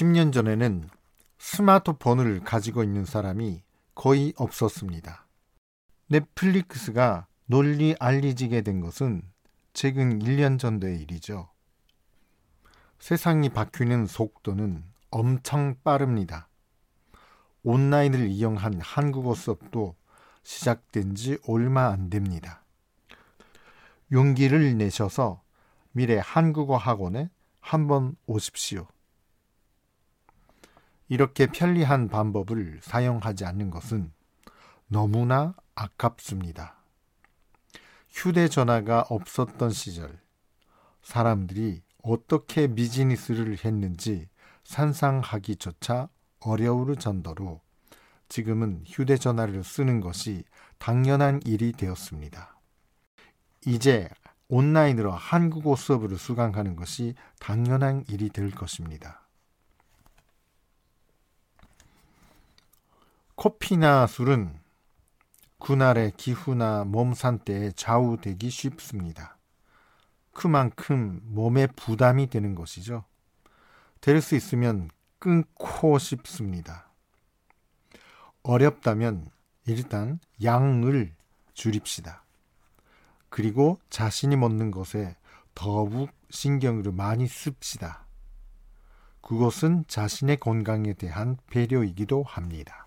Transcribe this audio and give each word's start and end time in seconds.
10년 0.00 0.32
전에는 0.32 0.88
스마트폰을 1.38 2.40
가지고 2.40 2.82
있는 2.82 3.04
사람이 3.04 3.62
거의 3.94 4.32
없었습니다. 4.38 5.26
넷플릭스가 6.08 7.26
널리 7.44 7.94
알려지게 8.00 8.62
된 8.62 8.80
것은 8.80 9.20
최근 9.74 10.20
1년 10.20 10.58
전의 10.58 11.02
일이죠. 11.02 11.50
세상이 12.98 13.50
바뀌는 13.50 14.06
속도는 14.06 14.84
엄청 15.10 15.76
빠릅니다. 15.84 16.48
온라인을 17.62 18.28
이용한 18.28 18.80
한국어 18.80 19.34
수업도 19.34 19.96
시작된 20.42 21.14
지 21.14 21.36
얼마 21.46 21.88
안 21.88 22.08
됩니다. 22.08 22.64
용기를 24.12 24.78
내셔서 24.78 25.42
미래 25.92 26.18
한국어 26.24 26.78
학원에 26.78 27.28
한번 27.60 28.16
오십시오. 28.26 28.88
이렇게 31.10 31.48
편리한 31.48 32.08
방법을 32.08 32.78
사용하지 32.82 33.44
않는 33.44 33.70
것은 33.70 34.12
너무나 34.86 35.56
아깝습니다. 35.74 36.76
휴대전화가 38.10 39.06
없었던 39.10 39.70
시절, 39.70 40.20
사람들이 41.02 41.82
어떻게 42.04 42.72
비즈니스를 42.72 43.58
했는지 43.64 44.28
상상하기조차 44.62 46.08
어려울 46.38 46.94
정도로 46.94 47.60
지금은 48.28 48.84
휴대전화를 48.86 49.64
쓰는 49.64 50.00
것이 50.00 50.44
당연한 50.78 51.40
일이 51.44 51.72
되었습니다. 51.72 52.56
이제 53.66 54.08
온라인으로 54.46 55.10
한국어 55.10 55.74
수업을 55.74 56.16
수강하는 56.16 56.76
것이 56.76 57.16
당연한 57.40 58.04
일이 58.06 58.28
될 58.28 58.52
것입니다. 58.52 59.19
커피나 63.40 64.06
술은 64.06 64.60
그날의 65.60 66.12
기후나 66.18 66.84
몸 66.84 67.14
상태에 67.14 67.72
좌우되기 67.72 68.50
쉽습니다. 68.50 69.38
그만큼 70.34 71.22
몸에 71.24 71.66
부담이 71.68 72.28
되는 72.28 72.54
것이죠. 72.54 73.02
될 74.02 74.20
수 74.20 74.36
있으면 74.36 74.90
끊고 75.18 75.98
싶습니다. 75.98 76.90
어렵다면 78.42 79.30
일단 79.66 80.20
양을 80.44 81.14
줄입시다. 81.54 82.22
그리고 83.30 83.80
자신이 83.88 84.36
먹는 84.36 84.70
것에 84.70 85.16
더욱 85.54 86.10
신경을 86.28 86.92
많이 86.92 87.26
씁시다. 87.26 88.04
그것은 89.22 89.86
자신의 89.88 90.36
건강에 90.40 90.92
대한 90.92 91.38
배려이기도 91.48 92.22
합니다. 92.22 92.86